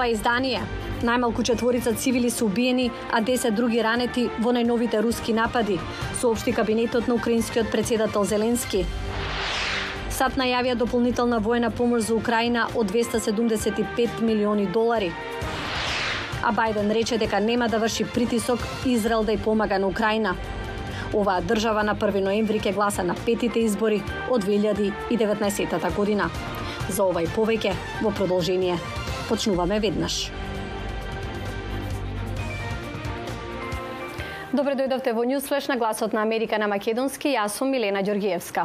ова 0.00 0.08
издание. 0.08 0.62
Најмалку 1.04 1.42
четворица 1.44 1.92
цивили 1.92 2.30
се 2.30 2.44
убиени, 2.44 2.90
а 3.12 3.20
10 3.20 3.52
други 3.52 3.82
ранети 3.84 4.30
во 4.40 4.52
најновите 4.52 5.00
руски 5.04 5.32
напади, 5.36 5.76
соопшти 6.20 6.52
кабинетот 6.56 7.08
на 7.08 7.14
украинскиот 7.14 7.68
председател 7.70 8.24
Зеленски. 8.24 8.86
САД 10.08 10.38
најавија 10.40 10.74
дополнителна 10.80 11.38
воена 11.38 11.70
помош 11.70 12.06
за 12.08 12.14
Украина 12.14 12.68
од 12.74 12.92
275 12.92 14.22
милиони 14.22 14.66
долари. 14.66 15.12
А 16.42 16.52
Бајден 16.52 16.88
рече 16.96 17.18
дека 17.18 17.40
нема 17.40 17.68
да 17.68 17.78
врши 17.78 18.04
притисок 18.04 18.64
Израел 18.86 19.24
да 19.24 19.36
ја 19.36 19.44
помага 19.44 19.78
на 19.78 19.88
Украина. 19.88 20.32
Оваа 21.12 21.42
држава 21.42 21.82
на 21.84 21.94
1 21.94 22.24
ноември 22.24 22.60
ќе 22.60 22.72
гласа 22.74 23.04
на 23.04 23.14
петите 23.26 23.60
избори 23.60 24.00
од 24.30 24.48
2019 24.48 25.94
година. 25.96 26.30
За 26.88 27.04
ова 27.04 27.20
и 27.20 27.28
повеќе 27.28 27.76
во 28.00 28.10
продолжение. 28.10 28.80
Почнуваме 29.30 29.78
веднаш. 29.78 30.32
Добре 34.50 34.72
дојдовте 34.74 35.12
во 35.14 35.22
Ньюсфлеш 35.22 35.68
на 35.70 35.76
гласот 35.78 36.12
на 36.12 36.22
Америка 36.26 36.58
на 36.58 36.66
македонски. 36.66 37.30
Јас 37.36 37.54
сум 37.54 37.70
Милена 37.70 38.00
Ѓоргиевска. 38.02 38.64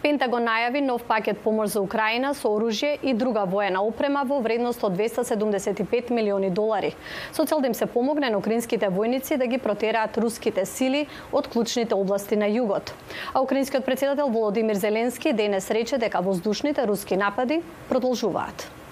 Пентагон 0.00 0.48
најави 0.48 0.80
нов 0.80 1.04
пакет 1.04 1.42
помош 1.44 1.74
за 1.74 1.82
Украина 1.84 2.30
со 2.32 2.48
оружје 2.48 2.94
и 3.02 3.12
друга 3.12 3.42
воена 3.44 3.82
опрема 3.84 4.22
во 4.24 4.38
вредност 4.40 4.80
од 4.88 4.96
275 4.96 6.08
милиони 6.08 6.48
долари. 6.48 6.94
Со 7.32 7.44
цел 7.44 7.60
да 7.60 7.66
им 7.66 7.74
се 7.74 7.84
помогне 7.84 8.30
на 8.30 8.38
украинските 8.38 8.88
војници 8.88 9.36
да 9.36 9.46
ги 9.46 9.58
протераат 9.58 10.16
руските 10.16 10.64
сили 10.64 11.04
од 11.32 11.52
клучните 11.52 11.92
области 11.94 12.40
на 12.40 12.48
југот. 12.48 12.96
А 13.34 13.42
украинскиот 13.42 13.84
председател 13.84 14.32
Володимир 14.32 14.80
Зеленски 14.80 15.32
денес 15.32 15.70
рече 15.70 15.98
дека 15.98 16.24
воздушните 16.24 16.86
руски 16.86 17.16
напади 17.16 17.60
продолжуваат. 17.88 18.85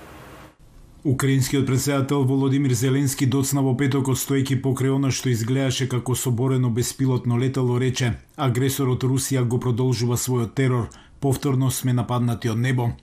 Украинскиот 1.07 1.67
председател 1.67 2.25
Володимир 2.25 2.73
Зеленски 2.73 3.27
доцна 3.27 3.61
во 3.61 3.75
петокот 3.77 4.17
стоејќи 4.17 4.57
покрај 4.65 4.95
она 4.97 5.11
што 5.13 5.29
изгледаше 5.29 5.85
како 5.95 6.17
соборено 6.17 6.71
беспилотно 6.73 7.37
летало 7.37 7.77
рече 7.77 8.15
агресорот 8.37 9.05
Русија 9.05 9.45
го 9.45 9.61
продолжува 9.61 10.17
својот 10.17 10.55
терор, 10.57 10.89
повторно 11.21 11.69
сме 11.71 11.93
нападнати 11.93 12.49
од 12.49 12.57
небо. 12.59 12.95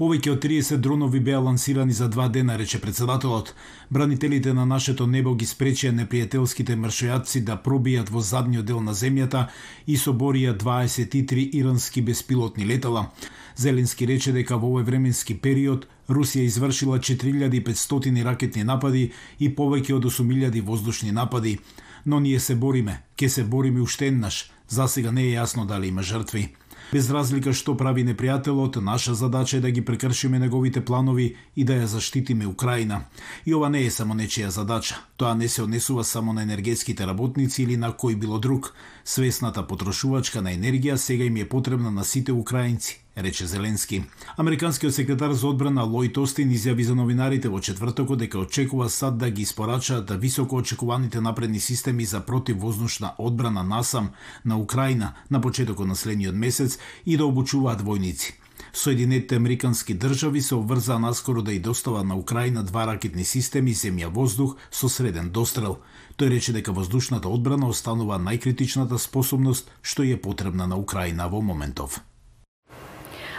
Повеќе 0.00 0.30
од 0.32 0.40
30 0.40 0.80
дронови 0.80 1.20
беа 1.20 1.42
лансирани 1.44 1.92
за 1.92 2.08
два 2.08 2.28
дена, 2.28 2.56
рече 2.58 2.80
председателот. 2.80 3.54
Бранителите 3.90 4.54
на 4.54 4.64
нашето 4.64 5.06
небо 5.06 5.34
ги 5.34 5.44
спречија 5.44 5.92
непријателските 5.92 6.80
маршојаци 6.80 7.44
да 7.44 7.60
пробијат 7.60 8.08
во 8.08 8.24
задниот 8.24 8.64
дел 8.64 8.80
на 8.80 8.94
земјата 8.96 9.50
и 9.86 9.98
соборија 10.00 10.56
23 10.56 11.50
ирански 11.60 12.00
беспилотни 12.00 12.64
летала. 12.64 13.10
Зеленски 13.56 14.06
рече 14.08 14.32
дека 14.32 14.56
во 14.56 14.72
овој 14.72 14.88
временски 14.88 15.36
период 15.36 15.84
Русија 16.10 16.44
извршила 16.44 16.98
4500 16.98 18.24
ракетни 18.24 18.64
напади 18.64 19.10
и 19.38 19.50
повеќе 19.54 19.94
од 19.94 20.04
8000 20.04 20.62
воздушни 20.62 21.12
напади. 21.12 21.58
Но 22.06 22.20
ние 22.20 22.40
се 22.40 22.54
бориме, 22.54 23.02
ке 23.16 23.28
се 23.28 23.44
бориме 23.44 23.80
уште 23.80 24.06
еднаш. 24.06 24.50
За 24.68 24.88
сега 24.88 25.12
не 25.12 25.22
е 25.22 25.36
јасно 25.36 25.66
дали 25.66 25.88
има 25.88 26.02
жртви. 26.02 26.48
Без 26.92 27.06
разлика 27.10 27.52
што 27.54 27.76
прави 27.78 28.02
непријателот, 28.02 28.80
наша 28.82 29.14
задача 29.14 29.56
е 29.56 29.60
да 29.60 29.70
ги 29.70 29.84
прекршиме 29.84 30.38
неговите 30.38 30.80
планови 30.84 31.36
и 31.56 31.64
да 31.64 31.76
ја 31.78 31.84
заштитиме 31.84 32.46
Украина. 32.46 33.04
И 33.46 33.54
ова 33.54 33.68
не 33.70 33.84
е 33.86 33.90
само 33.90 34.14
нечија 34.14 34.48
задача. 34.48 34.96
Тоа 35.16 35.34
не 35.34 35.48
се 35.48 35.62
однесува 35.62 36.04
само 36.04 36.32
на 36.32 36.42
енергетските 36.42 37.06
работници 37.06 37.62
или 37.62 37.76
на 37.76 37.92
кој 37.92 38.16
било 38.18 38.38
друг. 38.38 38.74
Свесната 39.04 39.62
потрошувачка 39.66 40.42
на 40.42 40.50
енергија 40.50 40.94
сега 40.94 41.24
им 41.24 41.36
е 41.36 41.48
потребна 41.48 41.90
на 41.90 42.04
сите 42.04 42.32
украинци 42.32 42.98
рече 43.16 43.46
Зеленски. 43.46 44.04
Американскиот 44.36 44.94
секретар 44.94 45.32
за 45.32 45.48
одбрана 45.48 45.82
Лојд 45.82 46.18
Остин 46.18 46.50
изјави 46.50 46.82
за 46.82 46.94
новинарите 46.94 47.48
во 47.48 47.60
четвртокот 47.60 48.18
дека 48.18 48.38
очекува 48.38 48.88
САД 48.88 49.18
да 49.18 49.30
ги 49.30 49.42
испорачаат 49.42 50.06
да 50.06 50.16
високо 50.16 50.56
очекуваните 50.56 51.20
напредни 51.20 51.60
системи 51.60 52.04
за 52.04 52.20
противвоздушна 52.20 53.12
одбрана 53.18 53.62
насам 53.62 54.10
на 54.44 54.58
Украина 54.58 55.12
на 55.30 55.40
почетокот 55.40 55.86
на 55.86 55.96
следниот 55.96 56.34
месец 56.34 56.78
и 57.06 57.16
да 57.16 57.24
обучуваат 57.24 57.82
војници. 57.82 58.34
Соединетите 58.72 59.36
американски 59.36 59.94
држави 59.94 60.42
се 60.42 60.54
обврзаа 60.54 60.98
наскоро 60.98 61.42
да 61.42 61.52
и 61.52 61.58
достават 61.58 62.06
на 62.06 62.16
Украина 62.16 62.62
два 62.62 62.86
ракетни 62.86 63.24
системи 63.24 63.74
земја-воздух 63.74 64.56
со 64.70 64.88
среден 64.88 65.30
дострел. 65.30 65.78
Тој 66.18 66.30
рече 66.30 66.52
дека 66.52 66.72
воздушната 66.72 67.28
одбрана 67.28 67.66
останува 67.66 68.20
најкритичната 68.20 68.98
способност 68.98 69.70
што 69.82 70.02
е 70.02 70.20
потребна 70.20 70.66
на 70.66 70.76
Украина 70.76 71.28
во 71.28 71.40
моментов. 71.42 72.00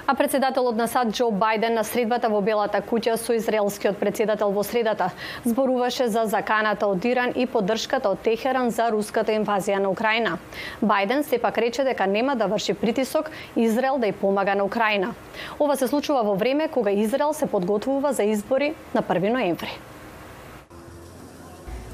А 0.07 0.15
председателот 0.15 0.75
на 0.75 0.87
САД 0.87 1.13
Џо 1.13 1.29
Бајден 1.29 1.75
на 1.77 1.83
средбата 1.83 2.29
во 2.29 2.41
Белата 2.41 2.81
куќа 2.81 3.17
со 3.21 3.35
израелскиот 3.37 3.99
председател 3.99 4.51
во 4.51 4.63
средата 4.63 5.11
зборуваше 5.45 6.07
за 6.09 6.25
заканата 6.25 6.87
од 6.87 7.05
Иран 7.05 7.33
и 7.35 7.45
поддршката 7.45 8.09
од 8.09 8.23
Техеран 8.25 8.71
за 8.71 8.89
руската 8.89 9.31
инвазија 9.31 9.77
на 9.79 9.93
Украина. 9.93 10.39
Бајден 10.81 11.21
сепак 11.21 11.57
рече 11.57 11.83
дека 11.83 12.07
нема 12.07 12.35
да 12.35 12.47
врши 12.47 12.73
притисок 12.73 13.29
Израел 13.55 14.01
да 14.01 14.09
ја 14.09 14.17
помага 14.17 14.55
на 14.55 14.65
Украина. 14.65 15.13
Ова 15.59 15.77
се 15.77 15.87
случува 15.87 16.23
во 16.23 16.35
време 16.35 16.67
кога 16.67 16.91
Израел 16.91 17.33
се 17.33 17.45
подготвува 17.45 18.13
за 18.13 18.23
избори 18.23 18.73
на 18.93 19.03
1 19.03 19.29
ноември. 19.29 19.90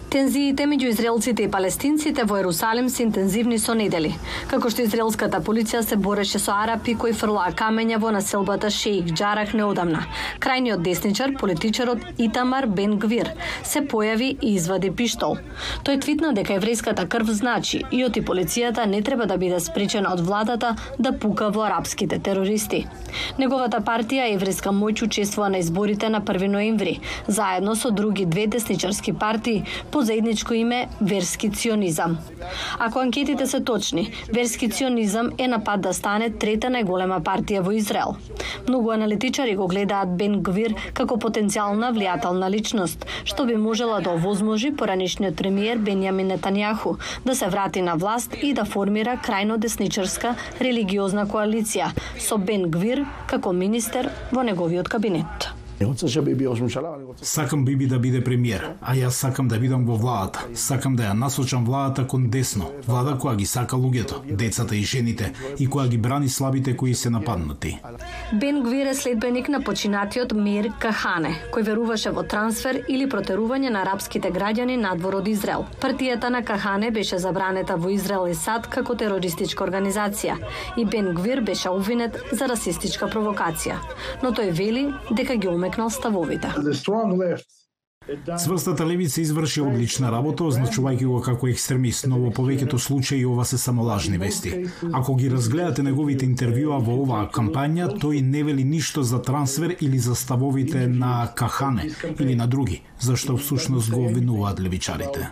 Тензиите 0.07 0.63
меѓу 0.63 0.87
израелците 0.87 1.43
и 1.43 1.49
палестинците 1.51 2.23
во 2.23 2.37
Ерусалим 2.39 2.85
се 2.87 3.03
интензивни 3.03 3.57
со 3.59 3.73
недели, 3.75 4.13
како 4.47 4.69
што 4.71 4.85
израелската 4.85 5.41
полиција 5.43 5.81
се 5.83 5.97
бореше 5.99 6.39
со 6.39 6.53
арапи 6.55 6.93
кои 6.95 7.11
фрлаа 7.11 7.51
камења 7.51 7.97
во 7.99 8.13
населбата 8.15 8.69
Шеик 8.71 9.09
Џарах 9.11 9.51
неодамна. 9.59 10.05
Крајниот 10.39 10.79
десничар, 10.85 11.33
политичарот 11.41 12.05
Итамар 12.23 12.69
Бен 12.77 12.93
Гвир, 13.03 13.33
се 13.67 13.81
појави 13.83 14.29
и 14.37 14.53
извади 14.53 14.93
пиштол. 14.95 15.35
Тој 15.83 15.99
твитна 16.05 16.31
дека 16.39 16.55
еврејската 16.55 17.03
крв 17.03 17.35
значи 17.41 17.83
и 17.91 18.05
оти 18.07 18.23
полицијата 18.23 18.87
не 18.87 19.01
треба 19.01 19.27
да 19.27 19.35
биде 19.35 19.59
спречена 19.59 20.15
од 20.15 20.23
владата 20.23 20.77
да 20.97 21.11
пука 21.11 21.49
во 21.51 21.67
арапските 21.67 22.21
терористи. 22.23 22.85
Неговата 23.43 23.83
партија 23.83 24.31
Еврејска 24.37 24.71
моќ 24.71 25.03
учествува 25.03 25.51
на 25.51 25.59
изборите 25.59 26.07
на 26.07 26.23
1 26.23 26.47
ноември, 26.47 27.01
заедно 27.27 27.75
со 27.75 27.91
други 27.91 28.25
две 28.25 28.47
десничарски 28.47 29.11
партии, 29.13 29.65
по 29.97 30.01
заедничко 30.01 30.53
име 30.53 30.87
верски 31.01 31.51
ционизам. 31.51 32.17
Ако 32.79 32.99
анкетите 32.99 33.47
се 33.47 33.63
точни, 33.63 34.11
верски 34.33 34.69
ционизам 34.69 35.29
е 35.37 35.47
напад 35.47 35.81
да 35.81 35.93
стане 35.93 36.29
трета 36.29 36.69
најголема 36.69 37.17
партија 37.25 37.63
во 37.65 37.73
Израел. 37.73 38.13
Многу 38.69 38.93
аналитичари 38.93 39.55
го 39.57 39.67
гледаат 39.67 40.13
Бен 40.13 40.37
Гвир 40.45 40.77
како 40.93 41.17
потенцијална 41.17 41.89
влијателна 41.97 42.45
личност, 42.53 43.09
што 43.25 43.49
би 43.49 43.57
можела 43.57 43.97
да 44.05 44.13
овозможи 44.13 44.69
поранишниот 44.69 45.33
премиер 45.33 45.81
Бенјамин 45.81 46.29
Нетањаху 46.35 46.99
да 47.25 47.35
се 47.35 47.49
врати 47.49 47.81
на 47.81 47.97
власт 47.97 48.37
и 48.37 48.53
да 48.53 48.69
формира 48.69 49.17
крајно 49.17 49.57
десничарска 49.57 50.35
религиозна 50.61 51.25
коалиција 51.25 51.89
со 52.19 52.37
Бен 52.37 52.69
Гвир 52.69 53.07
како 53.25 53.49
министер 53.49 54.13
во 54.31 54.45
неговиот 54.45 54.93
кабинет. 54.93 55.56
Сакам 57.21 57.65
Биби 57.65 57.87
да 57.87 57.99
биде 57.99 58.23
премиер, 58.23 58.63
а 58.81 58.95
јас 58.95 59.09
сакам 59.21 59.47
да 59.47 59.59
бидам 59.59 59.85
во 59.85 59.95
владата. 59.95 60.47
Сакам 60.53 60.95
да 60.95 61.03
ја 61.03 61.13
насочам 61.13 61.65
владата 61.65 62.07
кон 62.07 62.29
десно, 62.29 62.71
влада 62.87 63.13
која 63.21 63.35
ги 63.37 63.45
сака 63.45 63.77
луѓето, 63.77 64.23
децата 64.35 64.75
и 64.75 64.81
жените, 64.83 65.33
и 65.59 65.67
која 65.69 65.87
ги 65.87 65.97
брани 65.97 66.29
слабите 66.29 66.75
кои 66.77 66.93
се 66.93 67.09
нападнати. 67.09 67.77
Бен 68.33 68.63
Гвир 68.63 68.85
е 68.85 68.93
следбеник 68.95 69.49
на 69.49 69.61
починатиот 69.61 70.33
Мир 70.33 70.71
Кахане, 70.79 71.35
кој 71.53 71.63
веруваше 71.69 72.11
во 72.11 72.23
трансфер 72.23 72.81
или 72.89 73.05
протерување 73.05 73.69
на 73.69 73.81
арапските 73.85 74.31
граѓани 74.33 74.79
надвор 74.81 75.19
од 75.21 75.27
Израел. 75.27 75.65
Партијата 75.81 76.29
на 76.29 76.41
Кахане 76.41 76.91
беше 76.91 77.17
забранета 77.17 77.77
во 77.77 77.93
Израел 77.93 78.27
и 78.31 78.35
САД 78.35 78.67
како 78.73 78.95
терористичка 78.95 79.63
организација 79.63 80.39
и 80.77 80.85
Бен 80.85 81.13
Гвир 81.13 81.41
беше 81.41 81.69
обвинет 81.69 82.17
за 82.31 82.49
расистичка 82.49 83.05
провокација. 83.05 83.77
Но 84.23 84.33
тој 84.33 84.51
вели 84.51 84.87
дека 85.11 85.35
ги 85.35 85.47
намекнал 85.67 85.89
ставовите. 85.89 86.47
Цврстата 88.37 88.85
левица 88.85 89.21
изврши 89.21 89.61
одлична 89.61 90.11
работа, 90.11 90.45
означувајќи 90.47 91.05
го 91.05 91.19
како 91.21 91.47
екстремист, 91.51 92.07
но 92.07 92.19
во 92.21 92.31
повеќето 92.31 92.79
случаи 92.79 93.25
ова 93.25 93.45
се 93.45 93.57
само 93.57 93.83
лажни 93.83 94.17
вести. 94.17 94.65
Ако 94.93 95.15
ги 95.15 95.29
разгледате 95.29 95.83
неговите 95.83 96.25
интервјуа 96.25 96.79
во 96.83 96.95
оваа 97.03 97.27
кампања, 97.33 97.89
тој 97.99 98.21
не 98.21 98.43
вели 98.43 98.63
ништо 98.63 99.03
за 99.03 99.21
трансфер 99.21 99.75
или 99.81 99.99
за 99.99 100.15
ставовите 100.15 100.87
на 100.87 101.31
Кахане 101.35 101.89
или 102.19 102.35
на 102.35 102.47
други, 102.47 102.81
зашто 102.99 103.37
всушност 103.37 103.91
го 103.91 104.05
обвинуваат 104.05 104.59
левичарите. 104.59 105.29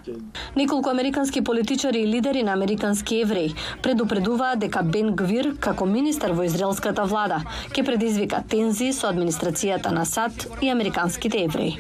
Неколку 0.55 0.89
американски 0.89 1.43
политичари 1.43 1.99
и 1.99 2.07
лидери 2.07 2.43
на 2.43 2.53
американски 2.53 3.21
евреи 3.21 3.53
предупредуваат 3.83 4.59
дека 4.59 4.83
Бен 4.83 5.15
Гвир, 5.15 5.55
како 5.59 5.85
министер 5.85 6.31
во 6.35 6.43
израелската 6.43 7.05
влада, 7.05 7.41
ќе 7.71 7.85
предизвика 7.85 8.43
тензии 8.49 8.91
со 8.93 9.07
администрацијата 9.07 9.91
на 9.91 10.05
САД 10.05 10.47
и 10.61 10.69
американските 10.69 11.43
евреи. 11.47 11.77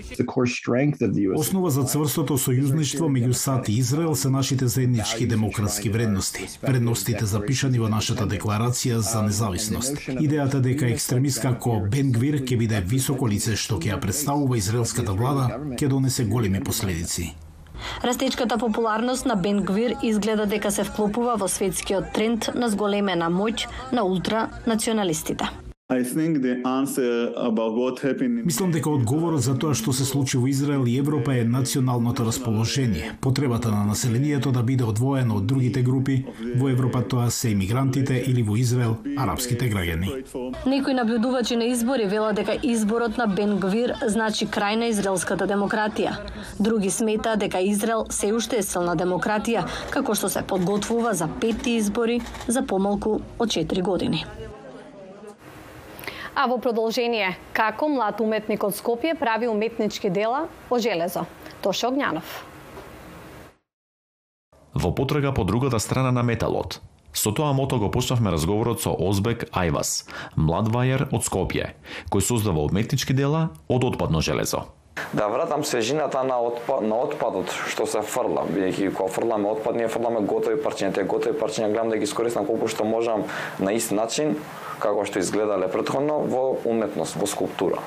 Основа 1.35 1.69
за 1.71 1.83
цврстото 1.83 2.37
сојузништво 2.37 3.09
меѓу 3.11 3.33
САД 3.33 3.69
и 3.69 3.77
Израел 3.79 4.15
се 4.15 4.29
нашите 4.29 4.67
заеднички 4.67 5.27
демократски 5.27 5.89
вредности, 5.89 6.47
вредностите 6.61 7.25
запишани 7.25 7.79
во 7.79 7.89
нашата 7.89 8.27
декларација 8.27 8.97
за 8.97 9.23
независност. 9.23 9.97
Идејата 10.09 10.61
дека 10.61 10.89
екстремист 10.89 11.41
како 11.41 11.79
Бен 11.91 12.11
Гвир 12.11 12.41
ќе 12.43 12.57
биде 12.57 12.81
високо 12.81 13.27
лице 13.27 13.55
што 13.55 13.79
ќе 13.79 13.95
ја 13.95 13.99
представува 14.01 14.57
израелската 14.57 15.13
влада, 15.13 15.49
ќе 15.79 15.89
донесе 15.89 16.25
големи 16.25 16.63
последици. 16.63 17.33
Растечката 18.03 18.57
популарност 18.57 19.25
на 19.25 19.35
Бен 19.35 19.61
Гвир 19.63 19.95
изгледа 20.03 20.45
дека 20.45 20.71
се 20.71 20.83
вклопува 20.83 21.35
во 21.35 21.47
светскиот 21.47 22.13
тренд 22.13 22.49
на 22.55 22.69
зголемена 22.69 23.29
моќ 23.29 23.67
на 23.91 24.03
ултранационалистите. 24.03 25.64
Мислам 28.43 28.71
дека 28.71 28.89
одговорот 28.89 29.41
за 29.45 29.53
тоа 29.53 29.75
што 29.77 29.93
се 29.93 30.05
случи 30.09 30.39
во 30.41 30.47
Израел 30.49 30.87
и 30.89 30.97
Европа 30.97 31.35
е 31.37 31.43
националното 31.45 32.25
расположение, 32.25 33.11
потребата 33.21 33.69
на 33.69 33.85
населението 33.85 34.51
да 34.51 34.63
биде 34.63 34.83
одвоено 34.83 35.35
од 35.37 35.45
другите 35.45 35.83
групи, 35.85 36.25
во 36.57 36.69
Европа 36.69 37.03
тоа 37.05 37.29
се 37.29 37.49
имигрантите 37.49 38.23
или 38.27 38.41
во 38.41 38.57
Израел 38.57 38.95
арапските 39.17 39.69
граѓани. 39.69 40.25
Некои 40.65 40.93
наблюдувачи 40.93 41.55
на 41.55 41.65
избори 41.69 42.07
велат 42.09 42.35
дека 42.35 42.57
изборот 42.63 43.17
на 43.17 43.27
Бен 43.27 43.59
Гвир 43.59 43.93
значи 44.07 44.47
крај 44.47 44.75
на 44.81 44.87
израелската 44.89 45.45
демократија. 45.45 46.17
Други 46.59 46.89
смета 46.89 47.35
дека 47.37 47.61
Израел 47.61 48.09
се 48.09 48.33
уште 48.33 48.57
е 48.57 48.65
силна 48.65 48.97
демократија, 48.97 49.67
како 49.93 50.17
што 50.17 50.33
се 50.33 50.41
подготвува 50.41 51.13
за 51.13 51.29
петти 51.41 51.77
избори 51.77 52.21
за 52.47 52.65
помалку 52.65 53.19
од 53.37 53.49
4 53.53 53.81
години. 53.85 54.25
А 56.35 56.49
во 56.51 56.57
продолжение, 56.59 57.37
како 57.55 57.87
млад 57.87 58.19
уметник 58.19 58.65
од 58.67 58.75
Скопје 58.75 59.13
прави 59.15 59.47
уметнички 59.47 60.09
дела 60.11 60.49
од 60.67 60.83
железо. 60.83 61.23
Тоше 61.63 61.87
Огњанов. 61.87 62.27
Во 64.75 64.91
потрага 64.91 65.31
по 65.31 65.47
другата 65.47 65.79
страна 65.79 66.11
на 66.11 66.27
металот. 66.27 66.81
Со 67.15 67.31
тоа 67.31 67.53
мото 67.55 67.79
го 67.79 67.87
почнавме 67.87 68.35
разговорот 68.35 68.83
со 68.83 68.91
Озбек 68.91 69.47
Ајвас, 69.55 70.03
млад 70.35 70.67
вајер 70.67 71.07
од 71.15 71.23
Скопје, 71.23 71.71
кој 72.11 72.19
создава 72.19 72.67
уметнички 72.67 73.15
дела 73.15 73.55
од 73.71 73.87
отпадно 73.87 74.19
железо. 74.19 74.67
Да 75.13 75.27
вратам 75.27 75.63
свежината 75.63 76.23
на, 76.23 76.39
отпад, 76.39 76.81
на 76.81 76.95
отпадот 76.95 77.51
што 77.71 77.83
се 77.87 77.99
фрла, 77.99 78.45
бидејќи 78.47 78.93
кога 78.95 79.11
фрламе 79.11 79.49
отпад, 79.51 79.75
ние 79.75 79.89
фрламе 79.91 80.21
готови 80.23 80.55
парчиња, 80.63 80.93
тие 80.95 81.03
готови 81.03 81.35
парчиња 81.35 81.67
гледам 81.71 81.91
да 81.91 81.99
ги 81.99 82.07
искористам 82.07 82.47
колку 82.47 82.67
што 82.71 82.87
можам 82.87 83.25
на 83.59 83.75
ист 83.75 83.91
начин, 83.91 84.37
како 84.79 85.03
што 85.03 85.19
изгледале 85.19 85.67
претходно 85.71 86.21
во 86.31 86.45
уметност, 86.63 87.19
во 87.19 87.27
скулптура. 87.27 87.83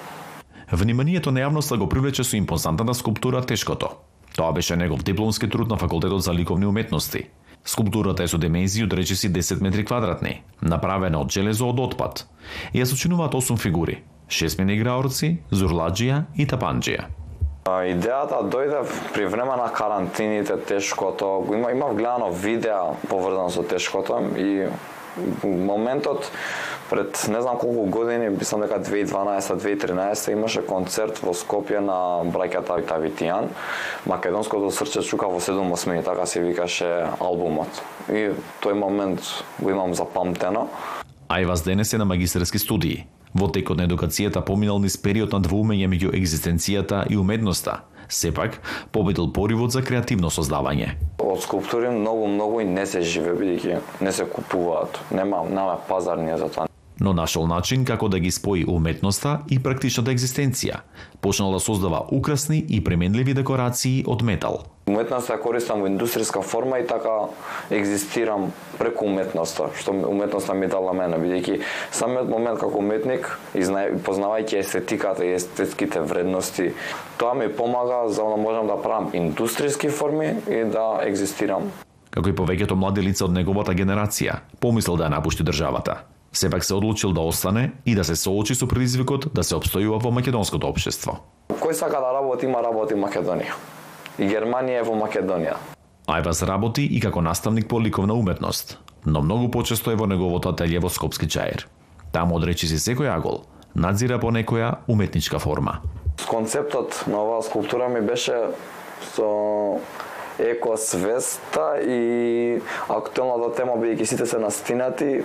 Вниманието 0.72 1.32
на 1.32 1.40
јавноста 1.40 1.78
го 1.80 1.88
привлече 1.88 2.24
со 2.24 2.36
импозантната 2.36 2.94
скулптура 2.94 3.40
Тешкото. 3.40 3.96
Тоа 4.36 4.52
беше 4.52 4.76
негов 4.76 5.02
дипломски 5.02 5.48
труд 5.48 5.68
на 5.68 5.76
факултетот 5.76 6.22
за 6.22 6.34
ликовни 6.34 6.66
уметности. 6.66 7.26
Скулптурата 7.64 8.22
е 8.22 8.28
со 8.28 8.38
димензии 8.38 8.84
од 8.84 8.92
речиси 8.92 9.32
10 9.32 9.62
метри 9.64 9.84
квадратни, 9.84 10.42
направена 10.60 11.20
од 11.20 11.32
железо 11.32 11.72
од 11.72 11.80
отпад. 11.80 12.24
Ја 12.72 12.84
сочинуваат 12.84 13.34
8 13.34 13.58
фигури, 13.58 13.98
шестмени 14.28 14.76
играорци, 14.78 15.38
зурладжија 15.50 16.24
и 16.36 16.46
тапанџија. 16.46 17.08
Идејата 17.68 18.40
дојде 18.48 18.80
при 19.12 19.26
време 19.28 19.56
на 19.60 19.68
карантините 19.72 20.56
тешкото. 20.56 21.44
Има 21.52 21.72
имав 21.72 21.96
гледано 21.96 22.30
видеа 22.32 22.94
поврзано 23.08 23.50
со 23.50 23.62
тешкото 23.62 24.22
и 24.36 24.68
моментот 25.44 26.30
пред 26.90 27.28
не 27.28 27.42
знам 27.42 27.58
колку 27.58 27.86
години, 27.86 28.28
мислам 28.28 28.60
дека 28.60 28.80
2012-2013 28.80 30.32
имаше 30.32 30.62
концерт 30.66 31.20
во 31.22 31.34
Скопје 31.36 31.80
на 31.84 32.24
браќата 32.24 32.80
Тавитијан. 32.88 33.50
Македонското 34.06 34.70
срце 34.72 35.02
чука 35.02 35.28
во 35.28 35.40
7 35.40 35.72
осмини, 35.72 36.02
така 36.04 36.26
се 36.26 36.40
викаше 36.40 37.12
албумот. 37.20 37.68
И 38.08 38.32
тој 38.64 38.72
момент 38.72 39.20
го 39.60 39.70
имам 39.70 39.94
запамтено. 39.94 40.68
Ајвас 41.28 41.64
денес 41.64 41.92
е 41.92 41.98
на 41.98 42.04
магистерски 42.04 42.58
студии. 42.58 43.04
Во 43.38 43.46
текот 43.54 43.78
на 43.78 43.84
едукацијата 43.86 44.40
поминал 44.42 44.80
низ 44.82 44.96
период 44.98 45.30
на 45.36 45.38
двоумење 45.38 45.86
меѓу 45.86 46.10
екзистенцијата 46.18 47.04
и 47.06 47.16
уметноста, 47.16 47.84
сепак 48.10 48.58
победил 48.90 49.30
поривот 49.32 49.70
за 49.70 49.82
креативно 49.86 50.32
создавање. 50.34 50.96
Од 51.22 51.44
скулптури 51.46 51.92
многу 51.94 52.26
многу 52.34 52.64
и 52.64 52.66
не 52.66 52.86
се 52.86 53.04
живе 53.06 53.36
бидејќи 53.38 54.02
не 54.02 54.12
се 54.12 54.26
купуваат. 54.26 54.98
Нема 55.14 55.44
нема 55.46 55.78
пазар 55.88 56.18
ние 56.18 56.38
за 56.38 56.50
тоа 56.50 56.67
но 57.00 57.12
нашол 57.12 57.46
начин 57.46 57.84
како 57.84 58.08
да 58.08 58.18
ги 58.18 58.30
спои 58.30 58.64
уметноста 58.68 59.40
и 59.50 59.58
практичната 59.62 60.10
екзистенција. 60.10 60.82
Почнал 61.20 61.52
да 61.52 61.60
создава 61.60 62.04
украсни 62.12 62.58
и 62.68 62.82
пременливи 62.84 63.34
декорации 63.34 64.04
од 64.06 64.22
метал. 64.22 64.64
Уметноста 64.88 65.36
ја 65.36 65.42
користам 65.42 65.82
во 65.84 65.88
индустријска 65.90 66.42
форма 66.42 66.78
и 66.80 66.86
така 66.86 67.28
екзистирам 67.70 68.48
преку 68.78 69.06
уметноста, 69.06 69.68
што 69.76 69.92
уметноста 69.92 70.54
ми 70.54 70.66
дала 70.66 70.92
мене, 70.96 71.18
бидејќи 71.20 71.60
самиот 71.92 72.28
момент 72.28 72.60
како 72.60 72.80
уметник, 72.80 73.28
познавајќи 73.54 74.58
естетиката 74.58 75.26
и 75.26 75.34
естетските 75.36 76.00
вредности, 76.00 76.72
тоа 77.18 77.34
ми 77.34 77.52
помага 77.52 78.08
за 78.08 78.24
да 78.24 78.36
можам 78.36 78.66
да 78.66 78.80
правам 78.82 79.12
индустријски 79.12 79.90
форми 79.90 80.34
и 80.48 80.64
да 80.64 81.04
екзистирам. 81.04 81.70
Како 82.10 82.30
и 82.30 82.32
повеќето 82.32 82.74
млади 82.74 83.04
лица 83.04 83.26
од 83.28 83.36
неговата 83.36 83.76
генерација, 83.76 84.40
помислил 84.60 84.96
да 84.96 85.06
ја 85.06 85.18
напушти 85.18 85.44
државата. 85.44 86.00
Сепак 86.38 86.64
се 86.64 86.74
одлучил 86.74 87.12
да 87.12 87.20
остане 87.20 87.72
и 87.86 87.94
да 87.94 88.04
се 88.04 88.16
соочи 88.16 88.54
со 88.54 88.66
предизвикот 88.70 89.24
да 89.34 89.42
се 89.42 89.56
обстојува 89.58 89.96
во 89.98 90.10
македонското 90.14 90.68
општество. 90.70 91.16
Кој 91.50 91.74
сака 91.74 91.98
да 91.98 92.12
работи, 92.14 92.46
има 92.46 92.60
работи 92.62 92.94
Македонија. 92.94 93.56
И 94.22 94.28
Германија 94.30 94.78
е 94.78 94.84
во 94.86 94.94
Македонија. 94.94 95.56
Ајвас 96.06 96.44
работи 96.46 96.84
и 96.86 97.00
како 97.02 97.24
наставник 97.26 97.66
по 97.66 97.80
ликовна 97.82 98.14
уметност, 98.14 98.78
но 99.06 99.18
многу 99.22 99.50
почесто 99.50 99.90
е 99.90 99.98
во 99.98 100.06
неговото 100.06 100.52
ателје 100.54 100.78
во 100.78 100.86
Скопски 100.86 101.26
чаир. 101.26 101.66
Таму 102.14 102.38
одречи 102.38 102.70
си 102.70 102.78
секој 102.78 103.10
агол, 103.10 103.42
надзира 103.74 104.20
по 104.22 104.30
некоја 104.30 104.76
уметничка 104.86 105.42
форма. 105.42 105.80
Концептот 106.22 107.02
на 107.10 107.18
оваа 107.18 107.42
скулптура 107.42 107.88
ми 107.88 108.00
беше 108.00 108.54
со 109.10 109.80
екосвеста 110.38 111.82
и 111.82 112.62
актуелната 112.86 113.56
тема 113.58 113.74
бидејќи 113.74 114.04
сите 114.14 114.26
се 114.26 114.38
настинати, 114.38 115.24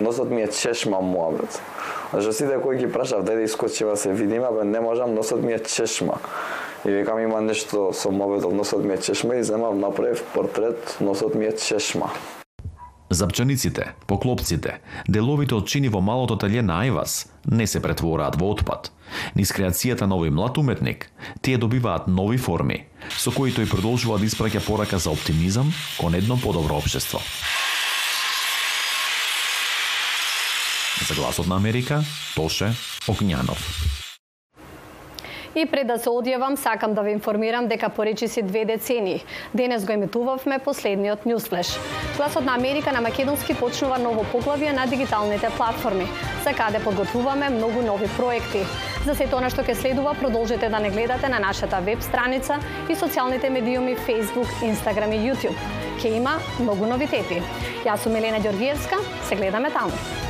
носот 0.00 0.30
ми 0.30 0.42
е 0.42 0.48
чешма 0.48 1.00
муабет. 1.00 1.62
Зашто 2.12 2.32
сите 2.32 2.58
кои 2.62 2.76
ги 2.76 2.92
прашав, 2.92 3.24
дај 3.24 3.36
да 3.38 3.42
искочива 3.42 3.96
се 3.96 4.12
видиме, 4.12 4.48
бе 4.50 4.64
не 4.64 4.80
можам, 4.80 5.14
носот 5.14 5.42
ми 5.42 5.52
е 5.52 5.58
чешма. 5.58 6.18
И 6.84 6.90
викам 6.90 7.20
има 7.20 7.40
нешто 7.40 7.92
со 7.92 8.10
мобетот, 8.10 8.52
носот 8.52 8.84
ми 8.84 8.94
е 8.94 8.98
чешма 8.98 9.36
и 9.36 9.44
земав 9.44 9.76
направив 9.76 10.24
портрет, 10.34 10.96
носот 11.00 11.34
ми 11.34 11.46
е 11.46 11.56
чешма. 11.56 12.10
Запчаниците, 13.10 13.92
поклопците, 14.06 14.78
деловите 15.08 15.54
од 15.58 15.66
чини 15.66 15.88
во 15.90 15.98
малото 16.00 16.36
теле 16.38 16.62
на 16.62 16.78
Ајвас 16.86 17.26
не 17.50 17.66
се 17.66 17.82
претвораат 17.82 18.38
во 18.38 18.52
отпад. 18.54 18.92
Низ 19.34 19.50
креацијата 19.50 20.06
на 20.06 20.14
овој 20.14 20.30
млад 20.30 20.58
уметник, 20.62 21.10
тие 21.42 21.58
добиваат 21.58 22.06
нови 22.06 22.38
форми, 22.38 22.84
со 23.18 23.34
кои 23.34 23.50
тој 23.50 23.66
продолжува 23.66 24.18
да 24.22 24.30
испраќа 24.30 24.62
порака 24.62 25.02
за 25.02 25.10
оптимизам 25.10 25.74
кон 25.98 26.14
едно 26.14 26.38
подобро 26.38 26.78
општество. 26.78 27.18
За 31.10 31.16
гласот 31.16 31.46
на 31.46 31.56
Америка, 31.56 32.04
Тоше 32.36 32.70
Огњанов. 33.08 33.58
И 35.54 35.66
пред 35.66 35.88
да 35.90 35.96
се 35.98 36.06
одјавам, 36.06 36.54
сакам 36.54 36.94
да 36.94 37.02
ве 37.02 37.10
информирам 37.10 37.66
дека 37.66 37.88
поречиси 37.90 38.42
две 38.42 38.64
децени. 38.64 39.24
Денес 39.54 39.84
го 39.84 39.92
имитувавме 39.92 40.58
последниот 40.58 41.26
ньюсфлеш. 41.26 41.66
Гласот 42.16 42.44
на 42.44 42.54
Америка 42.54 42.92
на 42.92 43.00
македонски 43.00 43.58
почнува 43.58 43.98
ново 43.98 44.22
поглавје 44.30 44.70
на 44.70 44.86
дигиталните 44.86 45.50
платформи, 45.56 46.06
за 46.44 46.54
каде 46.54 46.78
подготвуваме 46.78 47.50
многу 47.50 47.82
нови 47.82 48.06
проекти. 48.16 48.62
За 49.04 49.18
сето 49.18 49.42
она 49.42 49.50
што 49.50 49.66
ќе 49.66 49.74
следува, 49.74 50.14
продолжете 50.14 50.70
да 50.70 50.78
не 50.78 50.94
гледате 50.94 51.28
на 51.28 51.42
нашата 51.42 51.82
веб 51.82 52.06
страница 52.06 52.62
и 52.86 52.94
социјалните 52.94 53.50
медиуми 53.50 53.98
Facebook, 54.06 54.46
Instagram 54.62 55.10
и 55.10 55.26
YouTube. 55.26 55.58
Ке 55.98 56.14
има 56.22 56.38
многу 56.60 56.86
новитети. 56.86 57.42
Јас 57.82 58.06
сум 58.06 58.14
Елена 58.14 58.38
Ѓоргиевска, 58.38 59.02
се 59.26 59.34
гледаме 59.34 59.74
таму. 59.74 60.29